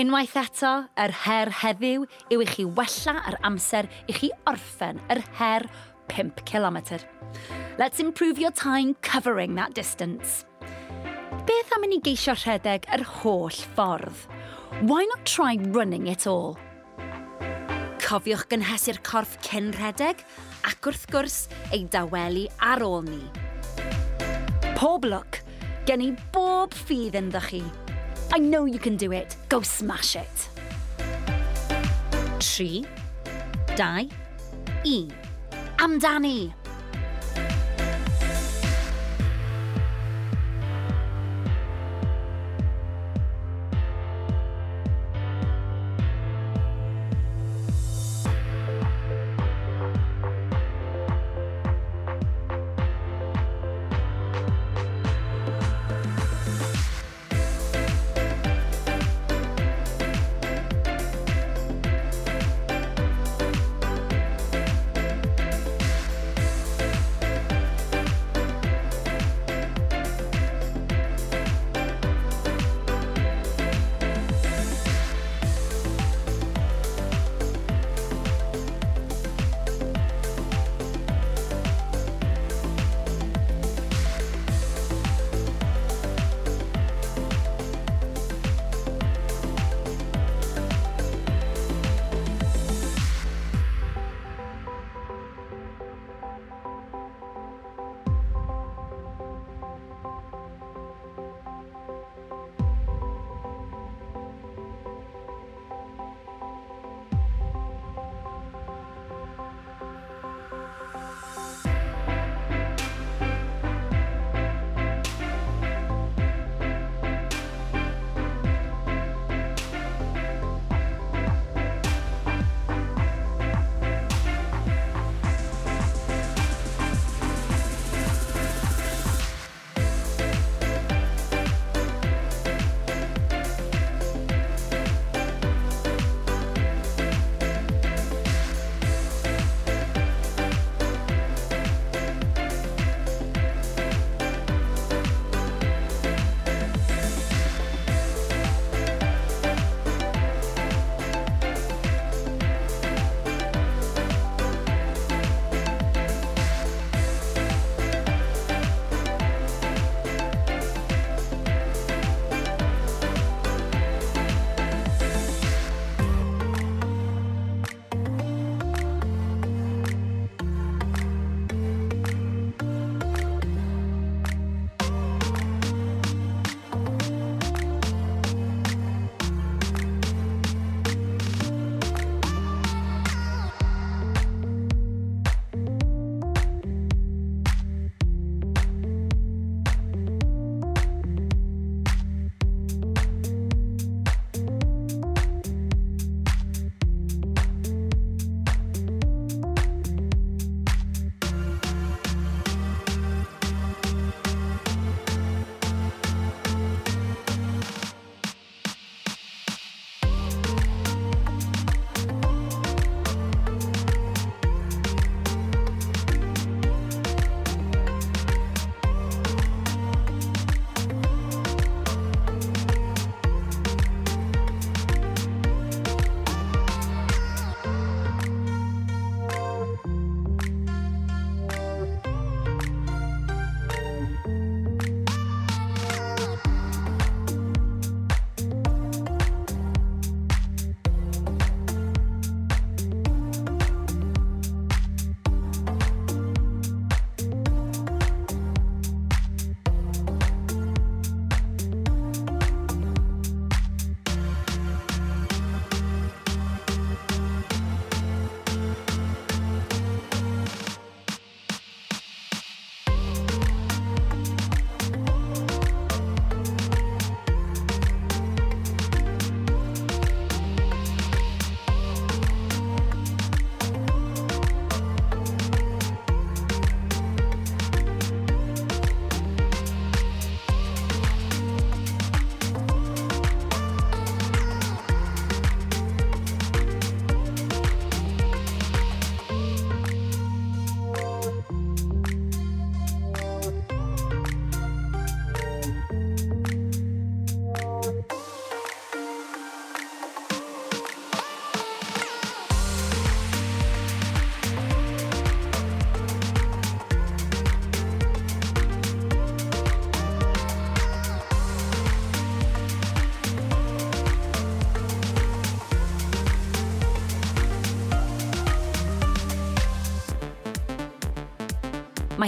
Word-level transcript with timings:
Unwaith 0.00 0.32
eto, 0.38 0.68
yr 0.96 1.12
her 1.26 1.50
heddiw 1.60 2.06
yw 2.32 2.40
i 2.40 2.44
chi 2.48 2.64
wella 2.64 3.12
yr 3.28 3.34
amser 3.44 3.84
i 4.08 4.14
chi 4.16 4.30
orffen 4.48 4.96
yr 5.12 5.18
her 5.36 5.66
5 6.08 6.40
km. 6.48 6.78
Let's 7.76 8.00
improve 8.00 8.38
your 8.40 8.52
time 8.52 8.94
covering 9.02 9.56
that 9.56 9.74
distance. 9.74 10.46
Beth 11.44 11.74
am 11.76 11.84
i 11.84 11.90
ni 11.90 11.98
geisio 12.00 12.32
rhedeg 12.38 12.88
yr 12.96 13.04
holl 13.18 13.52
ffordd? 13.74 14.24
Why 14.80 15.04
not 15.10 15.26
try 15.28 15.58
running 15.76 16.08
it 16.08 16.24
all? 16.26 16.56
Cofiwch 18.00 18.46
gynhesu'r 18.48 19.02
corff 19.04 19.36
cyn 19.44 19.68
rhedeg 19.76 20.24
ac 20.70 20.88
wrth 20.88 21.06
gwrs 21.12 21.38
ei 21.74 21.84
dawelu 21.92 22.48
ar 22.72 22.88
ôl 22.88 23.04
ni. 23.10 23.20
Pob 24.80 25.04
lwc, 25.04 25.42
gen 25.84 26.08
i 26.08 26.12
bob 26.32 26.72
ffydd 26.86 27.20
ynddo 27.20 27.44
chi. 27.50 27.64
I 28.32 28.38
know 28.38 28.64
you 28.64 28.78
can 28.78 28.96
do 28.96 29.10
it. 29.12 29.36
Go 29.48 29.60
smash 29.62 30.14
it. 30.14 30.48
3, 32.40 32.86
2, 33.76 33.82
1. 33.82 34.10
Amdani! 35.78 36.54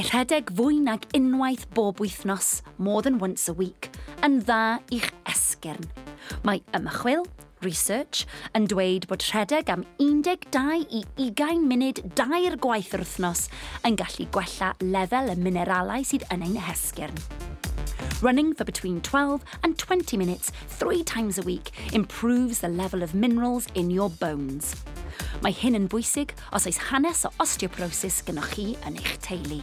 Mae 0.02 0.08
rhedeg 0.10 0.48
fwy 0.58 0.80
nag 0.82 1.04
unwaith 1.14 1.68
bob 1.76 2.00
wythnos, 2.02 2.64
more 2.76 3.02
than 3.06 3.20
once 3.22 3.46
a 3.46 3.52
week, 3.54 3.86
yn 4.26 4.40
dda 4.42 4.80
i'ch 4.90 5.12
esgyrn. 5.30 5.84
Mae 6.42 6.58
ymchwil, 6.74 7.22
research, 7.62 8.24
yn 8.58 8.66
dweud 8.66 9.06
bod 9.06 9.22
rhedeg 9.28 9.70
am 9.70 9.84
12 10.02 10.90
i 10.90 11.04
20 11.22 11.62
munud 11.70 12.02
dair 12.18 12.58
gwaith 12.66 12.90
yr 12.98 13.04
wythnos 13.04 13.44
yn 13.86 13.94
gallu 14.00 14.26
gwella 14.34 14.72
lefel 14.82 15.30
y 15.30 15.36
mineralau 15.38 16.02
sydd 16.02 16.26
yn 16.34 16.42
ein 16.48 16.58
hesgyrn. 16.66 17.22
Running 18.26 18.56
for 18.58 18.66
between 18.66 18.98
12 19.06 19.46
and 19.62 19.78
20 19.78 20.18
minutes 20.18 20.50
three 20.80 21.04
times 21.04 21.38
a 21.38 21.46
week 21.46 21.70
improves 21.92 22.58
the 22.58 22.74
level 22.82 23.06
of 23.06 23.14
minerals 23.14 23.70
in 23.76 23.94
your 23.94 24.10
bones. 24.10 24.74
Mae 25.44 25.56
hyn 25.56 25.78
yn 25.78 25.90
bwysig 25.92 26.36
os 26.54 26.68
oes 26.70 26.80
hanes 26.90 27.26
o 27.28 27.32
osteoporosis 27.42 28.22
gynnwch 28.26 28.54
chi 28.56 28.66
yn 28.86 29.00
eich 29.00 29.16
teulu. 29.24 29.62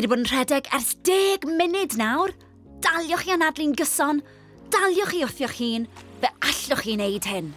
Chi 0.00 0.06
wedi 0.06 0.14
bod 0.14 0.22
yn 0.22 0.30
rhedeg 0.30 0.68
ers 0.72 0.94
deg 1.04 1.42
munud 1.44 1.92
nawr. 2.00 2.30
Daliwch 2.80 3.26
chi 3.26 3.34
anadlu'n 3.34 3.74
gyson. 3.76 4.22
Daliwch 4.72 5.12
chi 5.12 5.26
wrthio'ch 5.26 5.58
hun. 5.60 5.84
Fe 6.22 6.30
allwch 6.40 6.86
chi 6.86 6.94
wneud 6.96 7.28
hyn. 7.28 7.50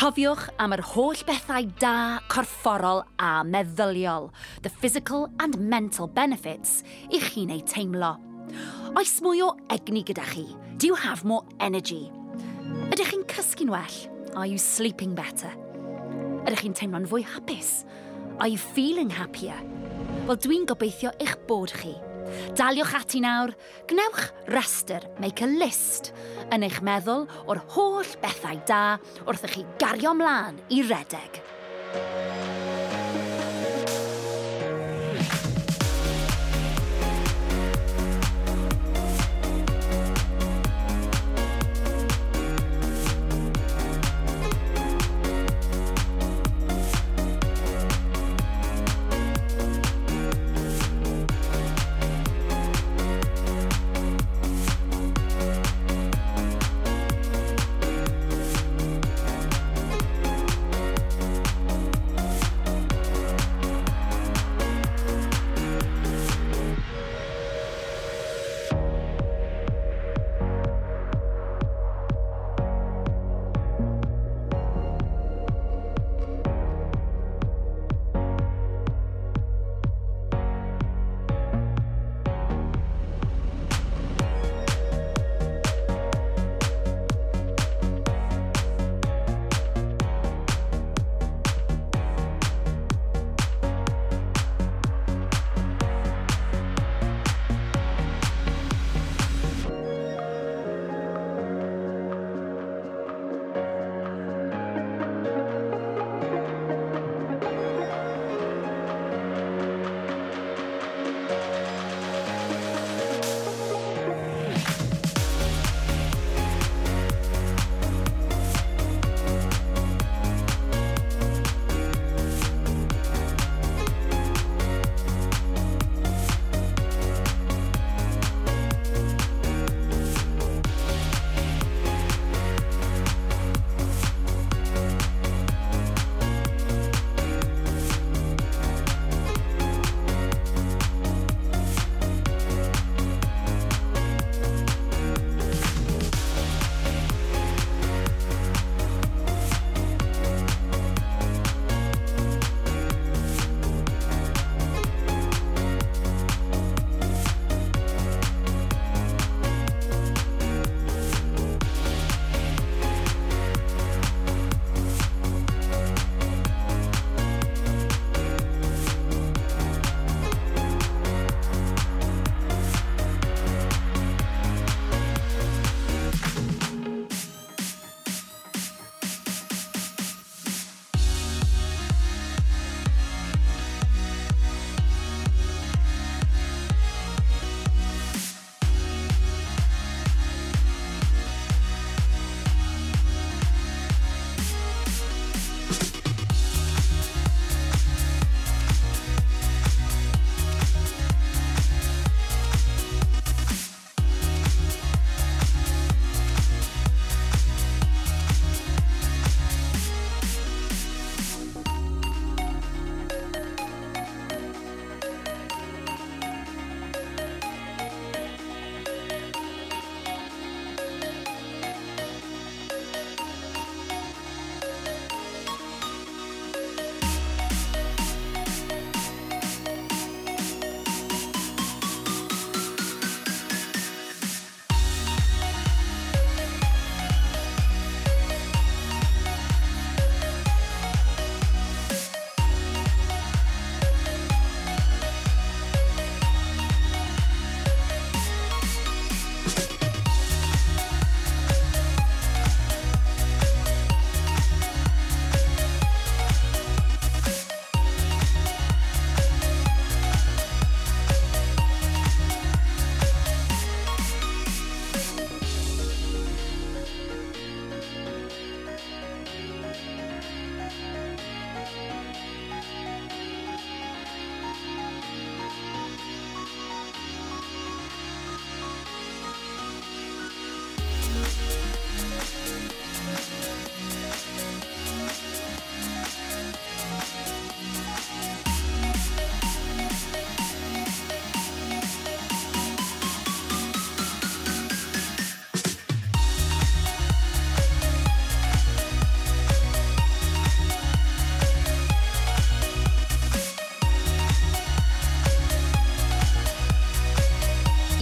Cofiwch 0.00 0.46
am 0.56 0.72
yr 0.72 0.80
holl 0.94 1.18
bethau 1.28 1.66
da, 1.76 2.22
corfforol 2.32 3.02
a 3.20 3.42
meddyliol, 3.44 4.30
the 4.64 4.70
physical 4.72 5.28
and 5.44 5.58
mental 5.60 6.08
benefits 6.08 6.78
i 7.12 7.20
chi'n 7.20 7.52
ei 7.52 7.60
teimlo. 7.68 8.14
Oes 8.96 9.18
mwy 9.20 9.44
o 9.44 9.50
egni 9.68 10.00
gyda 10.08 10.24
chi? 10.32 10.46
Do 10.80 10.88
you 10.88 10.96
have 10.96 11.28
more 11.28 11.44
energy? 11.60 12.08
Ydych 12.88 13.12
chi'n 13.12 13.28
cysgu'n 13.28 13.76
well? 13.76 14.00
Are 14.32 14.48
you 14.48 14.56
sleeping 14.56 15.12
better? 15.12 15.52
Ydych 16.46 16.64
chi'n 16.64 16.80
teimlo'n 16.80 17.10
fwy 17.10 17.26
hapus? 17.36 17.82
Are 18.40 18.48
you 18.48 18.56
feeling 18.56 19.12
happier? 19.12 19.60
Wel, 20.24 20.40
dwi'n 20.40 20.64
gobeithio 20.64 21.12
eich 21.20 21.36
bod 21.44 21.76
chi– 21.76 21.98
Daliwch 22.58 22.94
ati 22.98 23.22
nawr, 23.24 23.54
gnewch 23.90 24.22
rester, 24.52 25.06
make 25.20 25.44
a 25.44 25.48
list, 25.50 26.12
yn 26.50 26.66
eich 26.66 26.80
meddwl 26.84 27.28
o'r 27.46 27.62
holl 27.74 28.16
bethau 28.22 28.58
da 28.68 28.84
wrth 29.26 29.46
i 29.48 29.54
chi 29.54 29.66
gario 29.80 30.14
mlaen 30.16 30.60
i 30.70 30.82
redeg. 30.86 31.40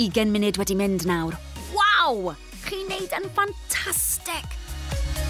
20 0.08 0.32
munud 0.32 0.56
wedi 0.56 0.74
mynd 0.78 1.04
nawr. 1.04 1.34
Waw! 1.74 2.30
Chi'n 2.64 2.86
neud 2.88 3.12
yn 3.12 3.26
ffantastig! 3.34 4.54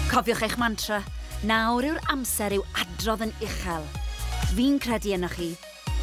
Cofiwch 0.07 0.45
eich 0.47 0.55
mantra. 0.61 1.01
Nawr 1.43 1.87
yw'r 1.89 1.99
amser 2.13 2.55
i'w 2.55 2.63
adrodd 2.79 3.25
yn 3.27 3.35
uchel. 3.43 3.83
Fi'n 4.53 4.79
credu 4.79 5.11
yno 5.17 5.27
chi. 5.35 5.51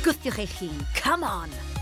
Gwthiwch 0.04 0.42
eich 0.44 0.58
hun. 0.60 0.84
Come 1.00 1.24
on! 1.24 1.75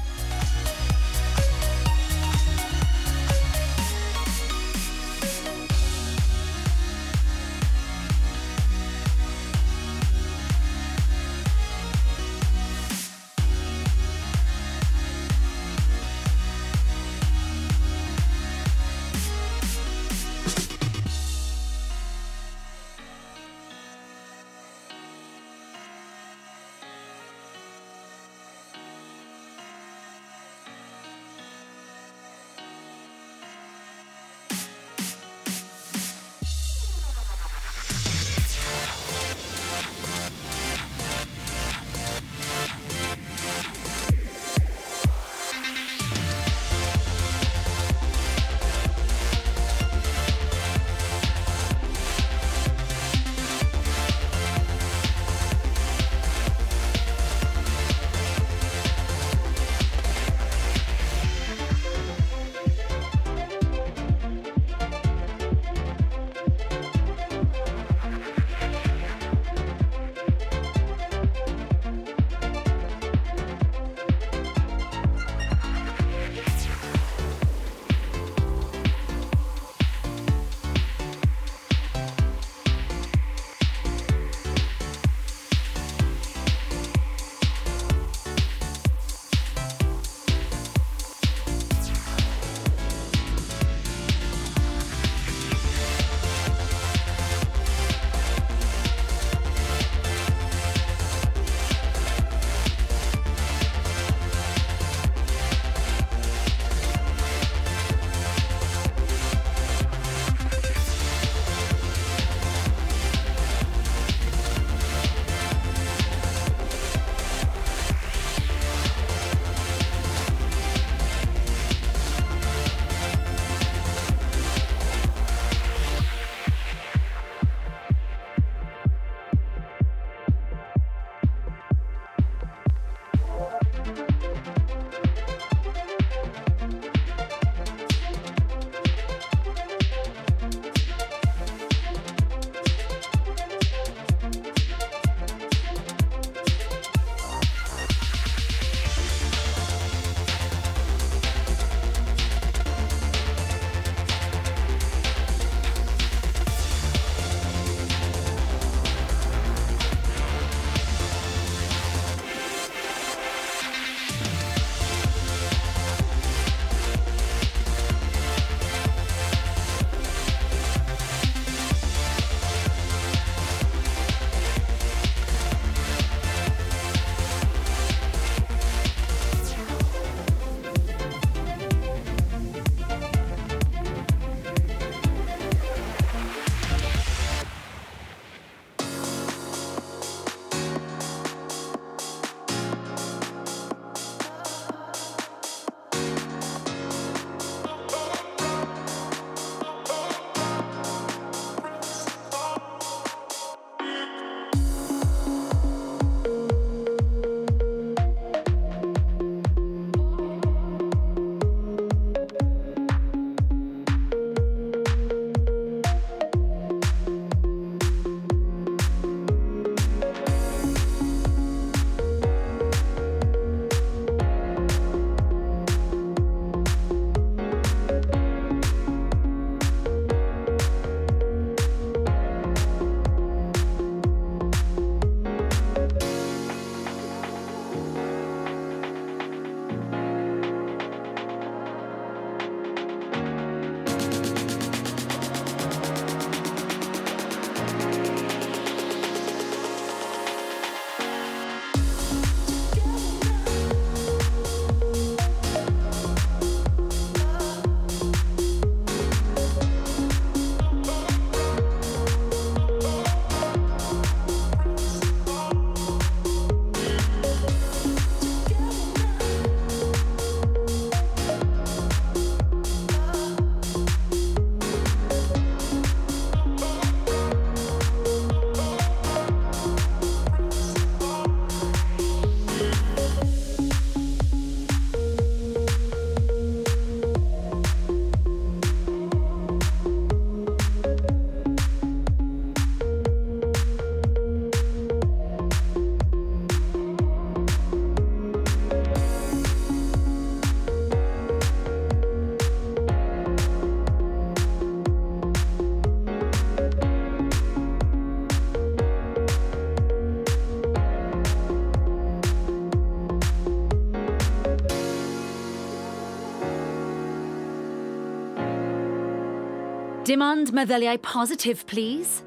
Dim 320.14 320.22
ond 320.22 320.52
meddyliau 320.54 320.94
positif, 321.02 321.64
please. 321.66 322.22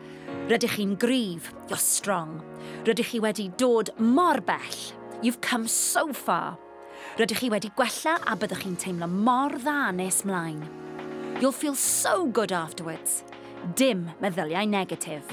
Rydych 0.50 0.73
chi'n 0.76 0.97
gryf, 1.00 1.54
you're 1.69 1.80
strong. 1.80 2.41
Rydych 2.84 3.13
chi 3.13 3.21
wedi 3.23 3.45
dod 3.56 3.93
mor 3.97 4.41
bell, 4.41 4.76
you've 5.21 5.39
come 5.39 5.69
so 5.69 6.12
far. 6.12 6.58
Rydych 7.15 7.39
chi 7.39 7.50
wedi 7.54 7.71
gwella 7.80 8.17
a 8.28 8.36
byddwch 8.36 8.65
chi'n 8.65 8.76
teimlo 8.76 9.08
mor 9.08 9.56
dda 9.56 9.93
nes 9.95 10.26
mlaen. 10.28 10.60
You'll 11.39 11.56
feel 11.56 11.80
so 11.80 12.28
good 12.28 12.52
afterwards. 12.52 13.23
Dim 13.80 14.10
meddyliau 14.19 14.67
negatif. 14.67 15.23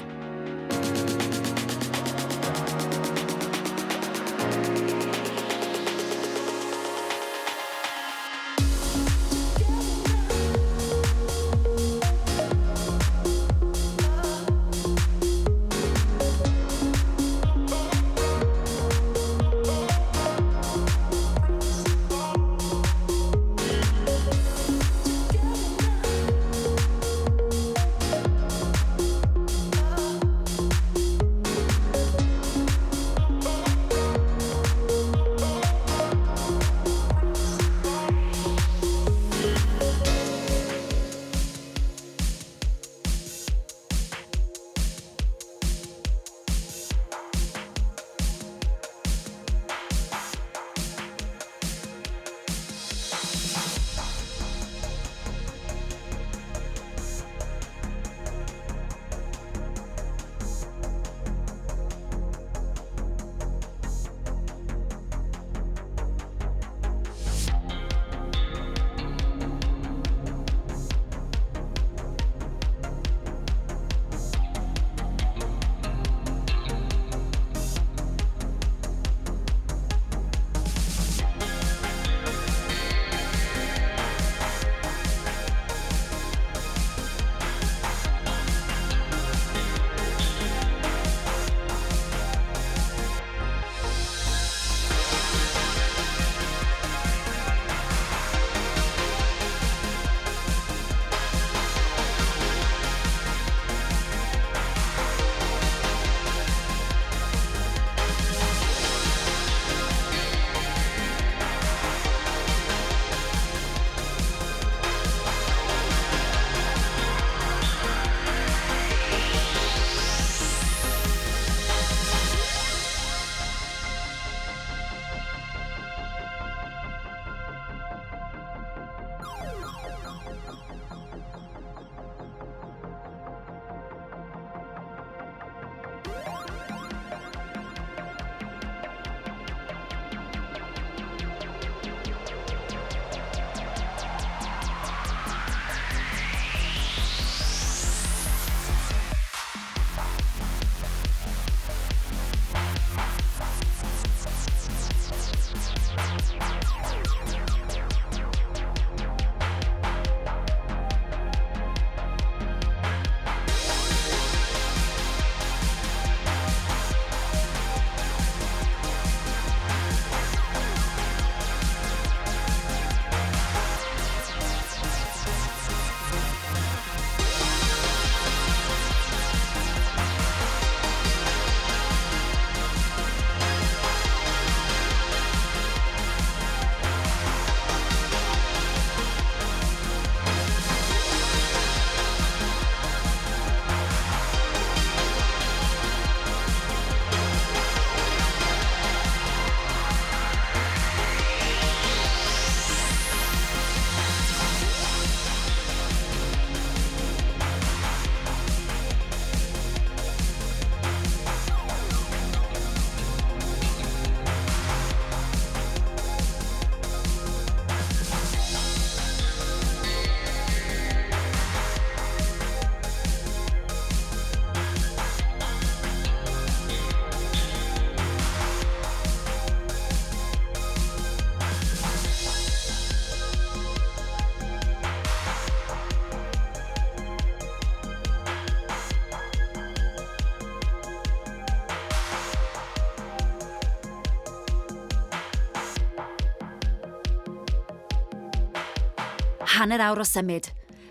hanner 249.65 249.81
awr 249.81 250.03
o 250.03 250.05
symud. 250.05 250.45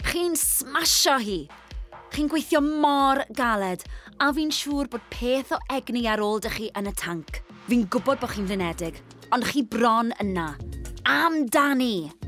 Chi'n 0.08 0.34
smasho 0.34 1.14
hi! 1.22 1.44
Chi'n 2.10 2.26
gweithio 2.30 2.58
mor 2.64 3.20
galed, 3.38 3.84
a 4.18 4.32
fi'n 4.34 4.50
siŵr 4.54 4.90
bod 4.90 5.04
peth 5.14 5.52
o 5.54 5.60
egni 5.70 6.08
ar 6.10 6.22
ôl 6.22 6.42
dych 6.42 6.58
chi 6.58 6.70
yn 6.80 6.90
y 6.90 6.94
tanc. 6.98 7.38
Fi'n 7.68 7.87
gwybod 7.87 8.18
bod 8.18 8.34
chi'n 8.34 8.50
flinedig, 8.50 8.98
ond 9.30 9.46
chi 9.46 9.62
bron 9.62 10.10
yna. 10.24 10.50
Amdani! 11.06 12.23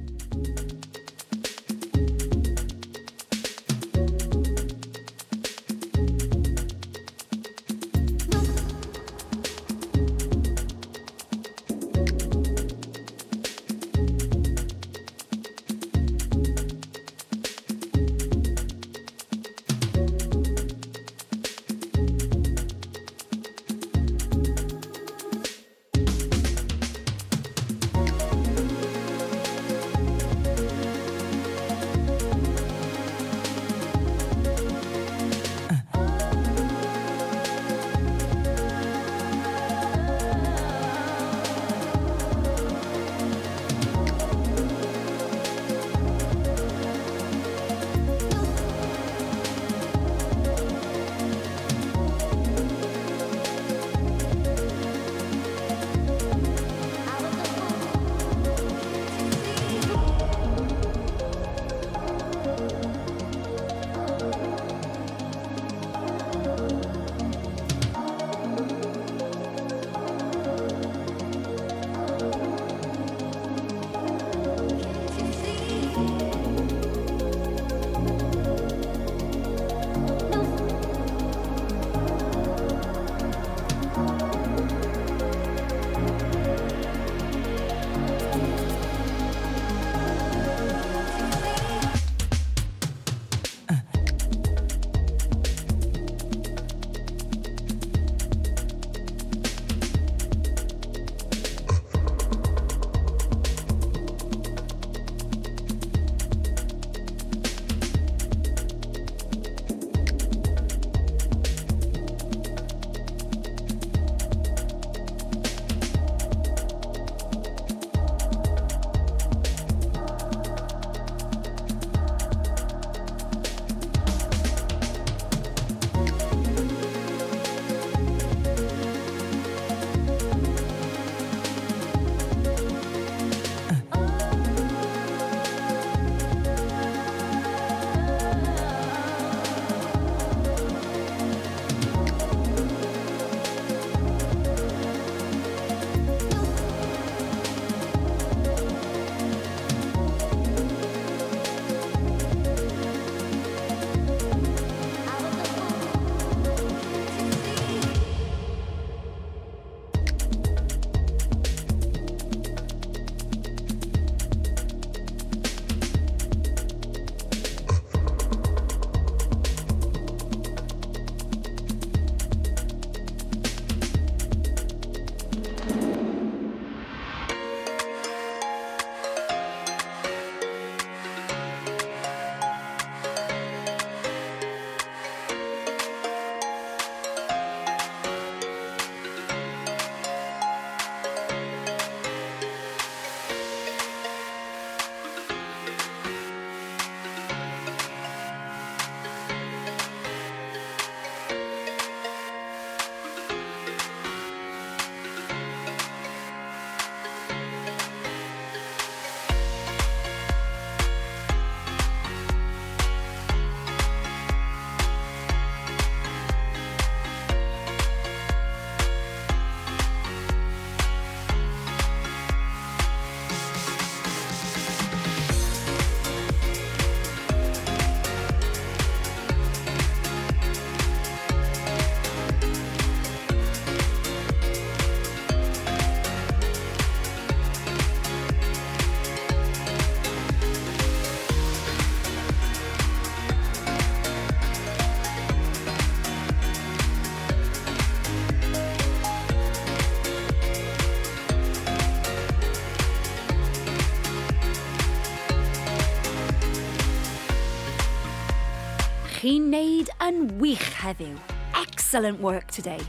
wych 260.39 260.75
heddiw. 260.83 261.17
Excellent 261.63 262.21
work 262.21 262.51
today. 262.53 262.83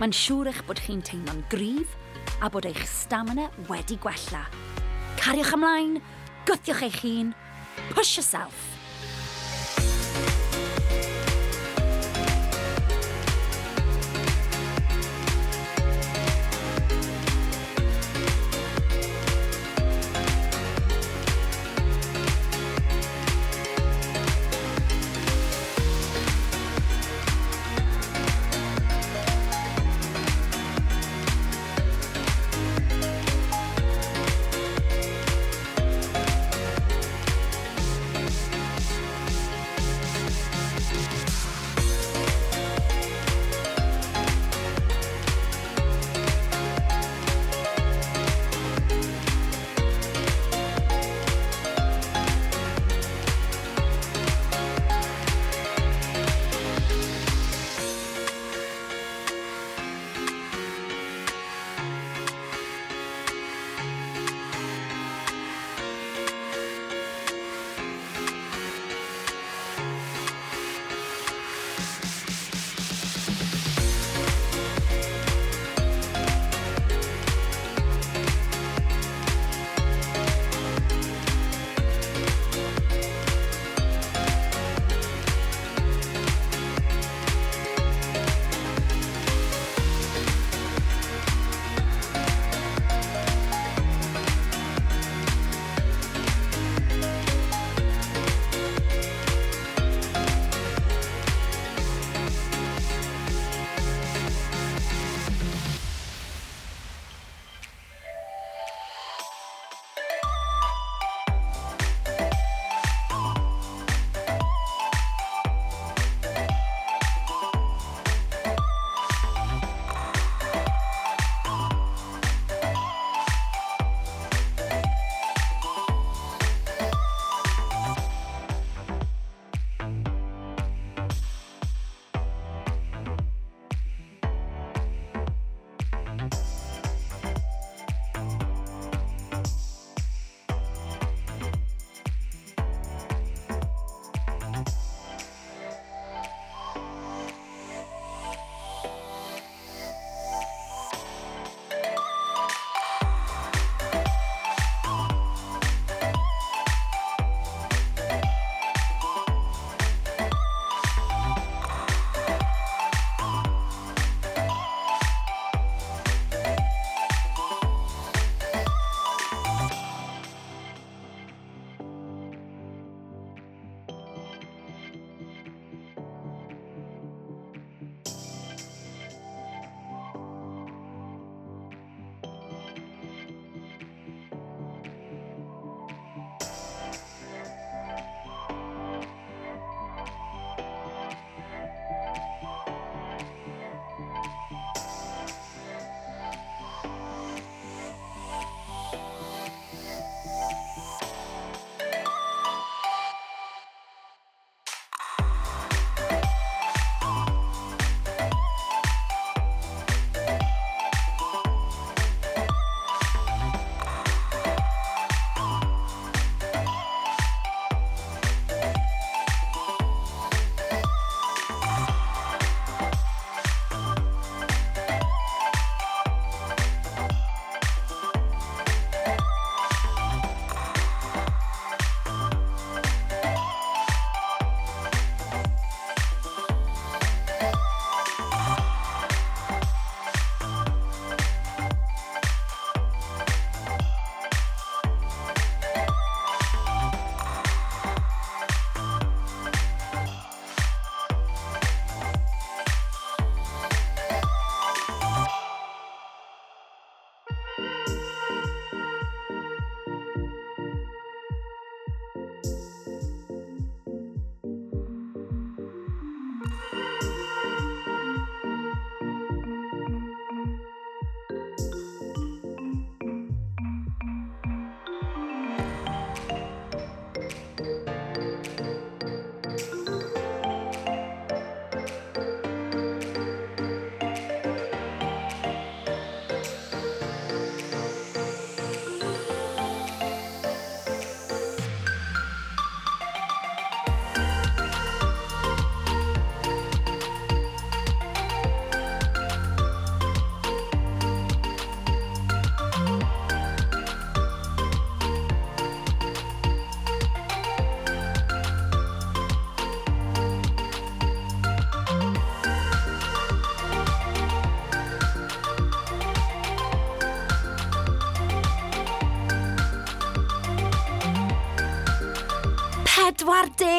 Mae'n 0.00 0.12
siŵr 0.12 0.50
eich 0.50 0.60
bod 0.68 0.82
chi'n 0.84 1.00
teimlo'n 1.06 1.44
gryf 1.52 1.94
a 2.44 2.50
bod 2.52 2.68
eich 2.68 2.82
stamina 2.90 3.48
wedi 3.70 3.96
gwella. 4.02 4.42
Cariwch 5.20 5.54
ymlaen, 5.56 6.00
gwthiwch 6.44 6.84
eich 6.88 7.00
hun, 7.04 7.32
push 7.94 8.18
yourself. 8.18 8.73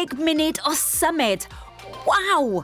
20 0.05 0.23
munud 0.25 0.61
o 0.65 0.73
symud. 0.77 1.45
Waw! 2.05 2.61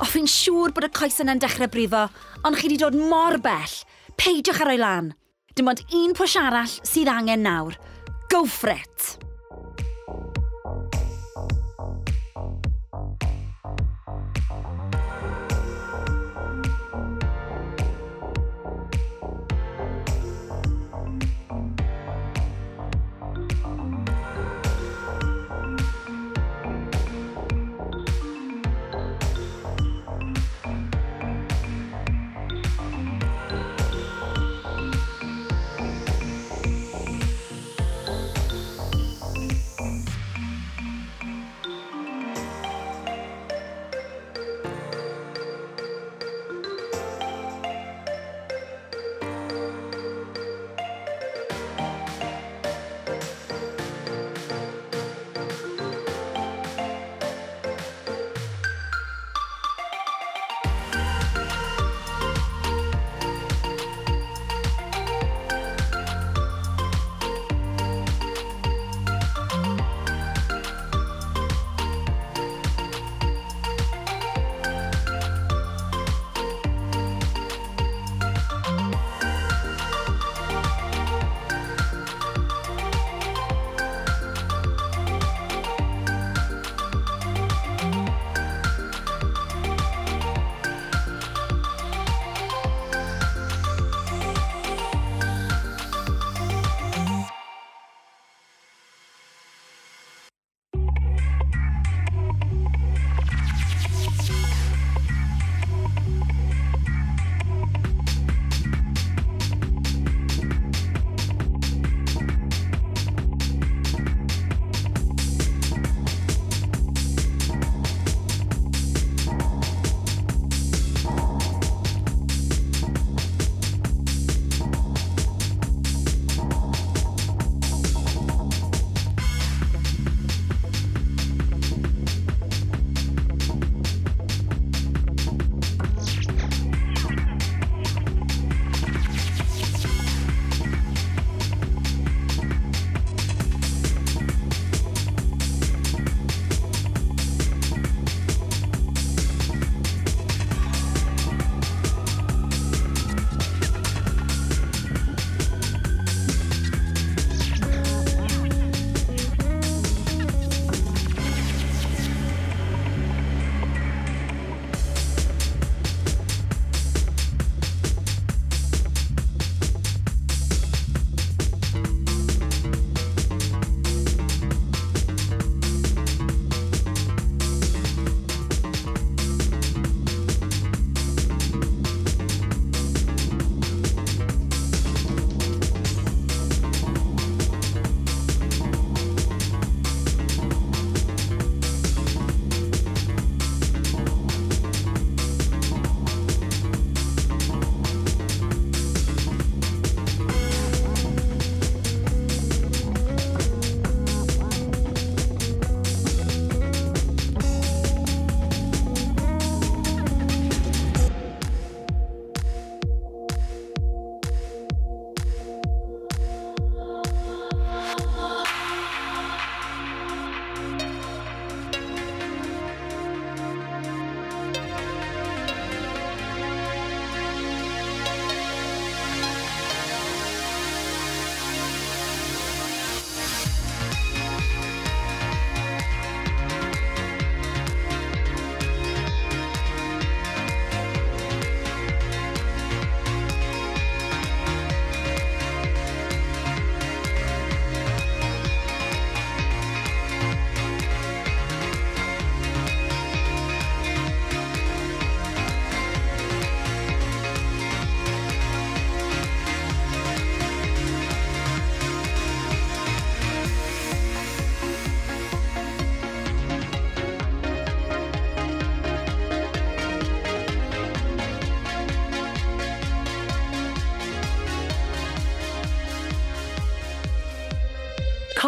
O, 0.00 0.06
fi'n 0.08 0.28
siŵr 0.30 0.74
bod 0.74 0.88
y 0.88 0.90
coes 0.96 1.20
yna'n 1.22 1.40
dechrau 1.42 1.70
brifo, 1.70 2.06
ond 2.42 2.56
chi 2.58 2.66
wedi 2.66 2.80
dod 2.80 2.96
mor 2.98 3.38
bell. 3.42 3.76
Peidiwch 4.18 4.62
ar 4.64 4.72
o'i 4.72 4.80
lan. 4.80 5.12
Dim 5.54 5.70
ond 5.70 5.82
un 5.94 6.14
pwys 6.16 6.36
arall 6.40 6.78
sydd 6.82 7.10
angen 7.12 7.44
nawr. 7.46 7.76
Go 8.32 8.46
for 8.46 8.74
it! 8.74 9.29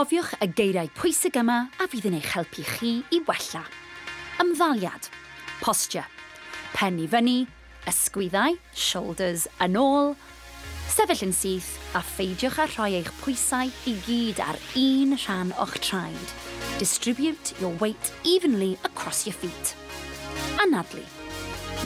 Cofiwch 0.02 0.32
y 0.42 0.48
geiriau 0.58 0.88
pwysig 0.98 1.36
yma 1.38 1.56
a 1.78 1.84
fydd 1.86 2.08
yn 2.08 2.16
eich 2.16 2.32
helpu 2.32 2.64
chi 2.66 2.88
i 3.14 3.20
wella. 3.28 3.60
Ymddaliad, 4.42 5.06
posture, 5.60 6.08
pen 6.72 6.98
i 6.98 7.06
fyny, 7.06 7.44
ysgwyddau, 7.86 8.56
shoulders 8.74 9.44
yn 9.62 9.78
ôl, 9.78 10.16
sefyll 10.90 11.22
yn 11.28 11.36
syth 11.38 11.70
a 11.94 12.02
pheidiwch 12.02 12.58
â 12.64 12.66
rhoi 12.72 12.88
eich 12.98 13.12
pwysau 13.20 13.70
i 13.70 13.94
gyd 14.08 14.42
ar 14.42 14.58
un 14.82 15.14
rhan 15.14 15.54
o'ch 15.62 15.78
traed. 15.86 16.34
Distribute 16.82 17.54
your 17.62 17.78
weight 17.78 18.10
evenly 18.26 18.72
across 18.82 19.22
your 19.28 19.38
feet. 19.38 19.76
Anadlu. 20.66 21.06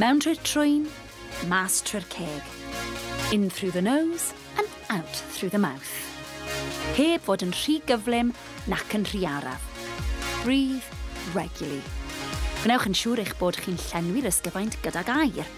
Mewn 0.01 0.25
trwy'r 0.25 0.41
trwyn, 0.41 0.89
mas 1.53 1.83
trwy'r 1.85 2.09
ceg. 2.17 2.53
In 3.37 3.51
through 3.51 3.77
the 3.77 3.85
nose 3.85 4.33
and 4.57 4.69
out 4.89 5.25
through 5.37 5.53
the 5.53 5.61
mouth 5.61 6.06
heb 6.97 7.25
fod 7.27 7.45
yn 7.45 7.53
rhy 7.53 7.81
gyflym 7.89 8.33
nac 8.71 8.95
yn 8.97 9.05
rhy 9.11 9.25
araf. 9.29 9.63
Breathe 10.45 10.87
regularly. 11.35 11.83
Gwnewch 12.63 12.87
yn 12.89 12.97
siŵr 12.97 13.23
eich 13.25 13.35
bod 13.41 13.59
chi'n 13.61 13.79
llenwi'r 13.89 14.31
ysgyfaint 14.31 14.79
gydag 14.85 15.11
air. 15.13 15.51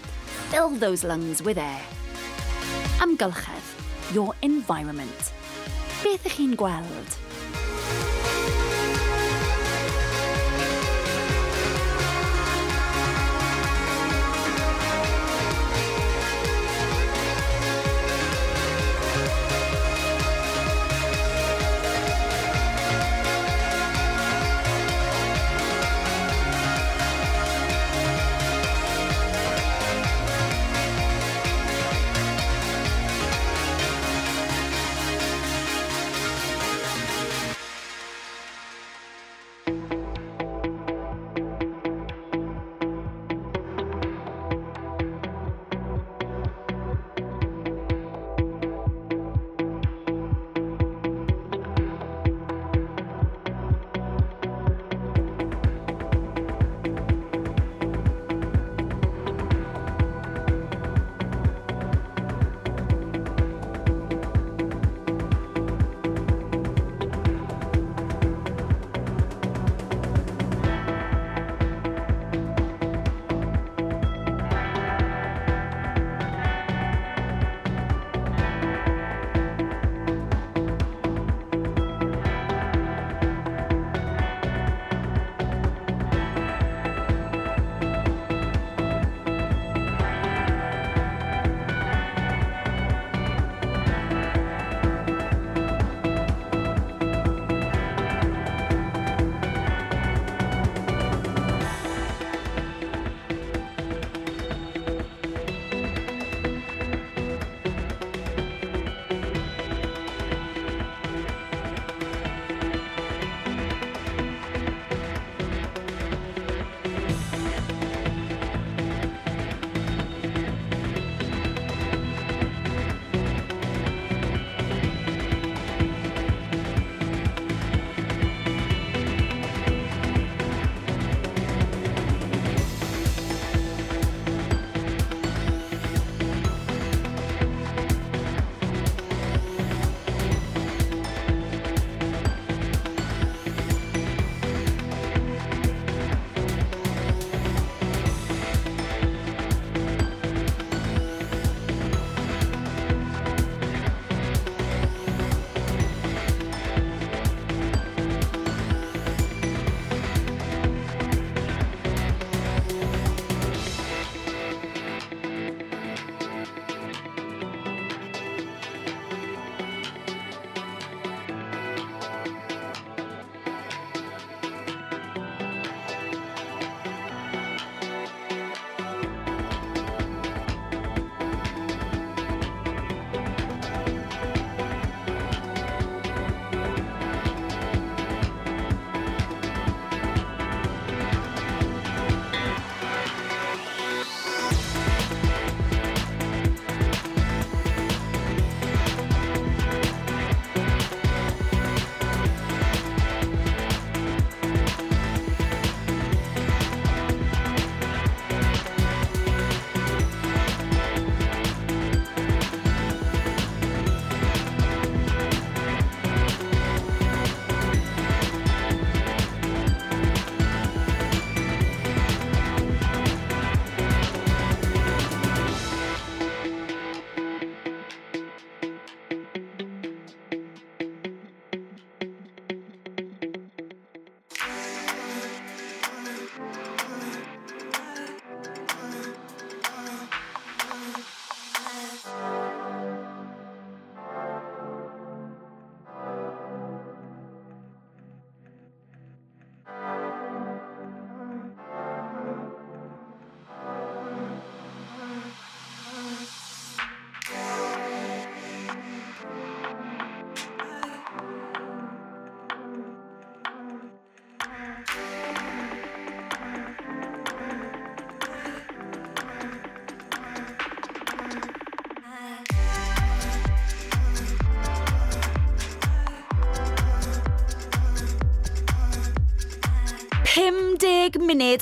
Fill 0.49 0.75
those 0.81 1.07
lungs 1.07 1.43
with 1.45 1.61
air. 1.61 1.81
Amgylchedd, 3.05 3.73
your 4.13 4.35
environment. 4.45 5.33
Beth 6.03 6.27
ych 6.27 6.39
chi'n 6.39 6.57
gweld? 6.59 7.19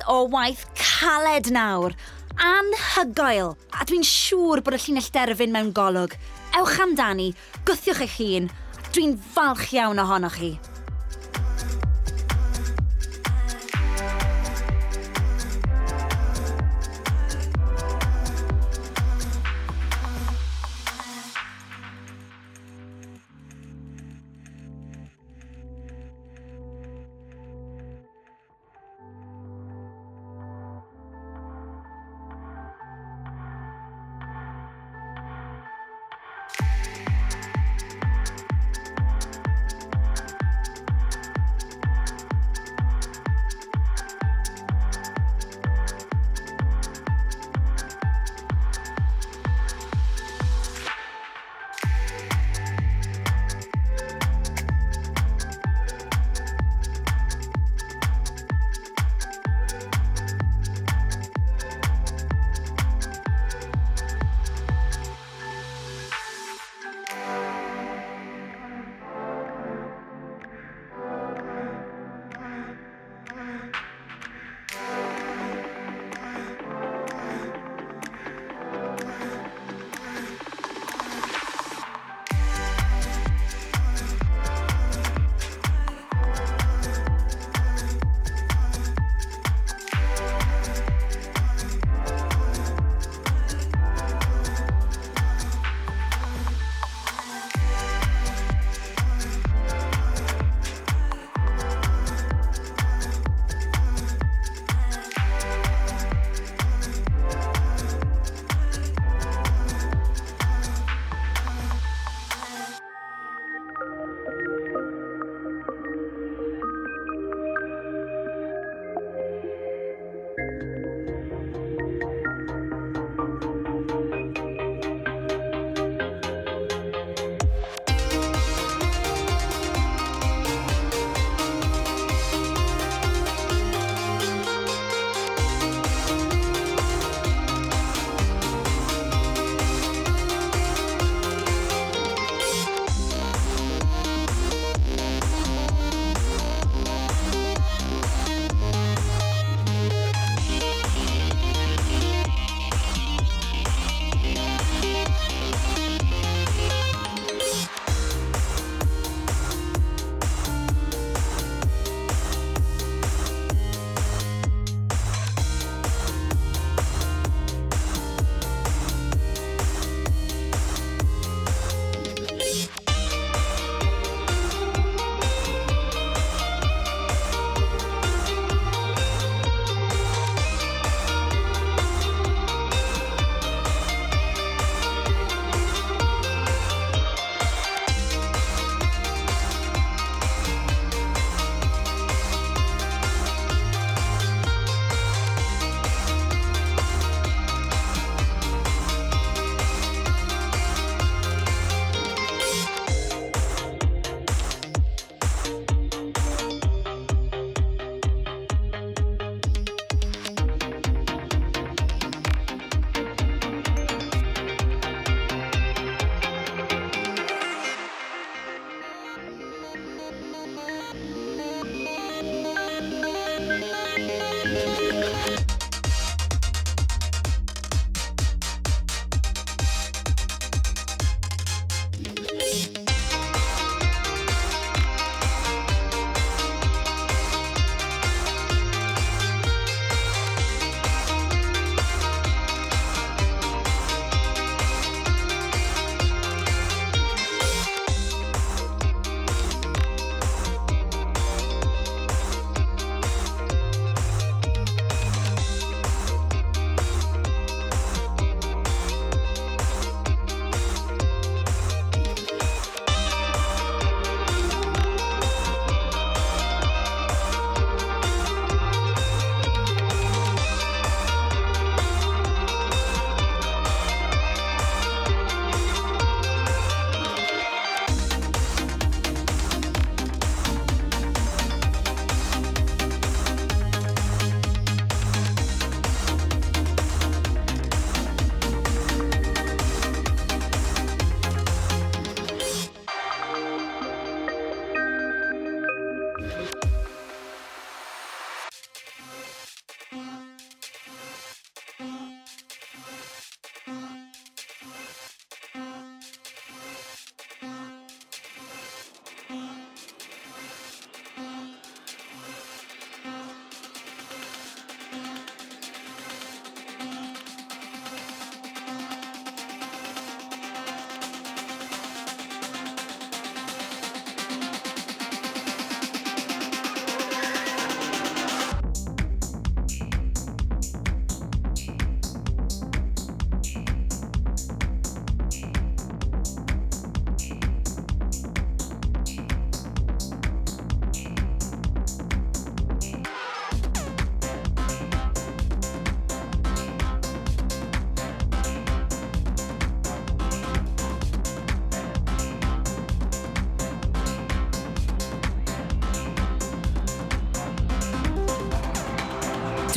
o 0.08 0.28
waith 0.32 0.66
caled 0.76 1.52
nawr. 1.52 1.96
Anhygoel. 2.38 3.56
A 3.74 3.86
dwi'n 3.88 4.06
siŵr 4.06 4.64
bod 4.64 4.78
y 4.78 4.82
llinell 4.82 5.12
derfyn 5.14 5.54
mewn 5.54 5.74
golwg. 5.76 6.16
Ewch 6.58 6.80
amdani, 6.84 7.32
gwthiwch 7.68 8.04
eich 8.06 8.18
hun. 8.22 8.50
Dwi'n 8.94 9.18
falch 9.36 9.70
iawn 9.76 10.02
ohonoch 10.04 10.40
chi. 10.40 10.56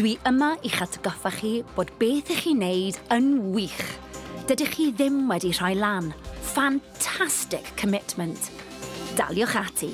Dwi 0.01 0.15
yma 0.25 0.55
i'ch 0.65 0.79
atgoffa 0.81 1.29
chi 1.35 1.51
bod 1.77 1.91
beth 2.01 2.31
ych 2.33 2.47
chi'n 2.47 2.63
neud 2.63 2.97
yn 3.13 3.27
wych. 3.53 3.83
Dydych 4.49 4.73
chi 4.73 4.87
ddim 4.97 5.27
wedi 5.29 5.51
rhoi 5.53 5.75
lan. 5.77 6.09
Fantastic 6.55 7.69
commitment. 7.77 8.49
Daliwch 9.19 9.59
ati. 9.61 9.91